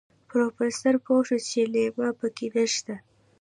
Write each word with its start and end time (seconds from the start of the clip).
پروفيسر 0.29 0.95
پوه 1.05 1.21
شو 1.27 1.37
چې 1.49 1.61
ليلما 1.73 2.09
پکې 2.19 2.47
نشته. 2.55 2.95